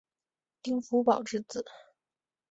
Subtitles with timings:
[0.63, 1.63] 丁福保之子。